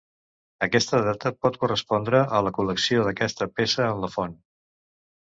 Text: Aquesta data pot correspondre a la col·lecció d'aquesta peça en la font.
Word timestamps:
Aquesta 0.67 1.01
data 1.07 1.33
pot 1.43 1.59
correspondre 1.65 2.23
a 2.39 2.41
la 2.49 2.55
col·lecció 2.57 3.07
d'aquesta 3.11 3.51
peça 3.61 3.89
en 3.95 4.05
la 4.07 4.15
font. 4.19 4.39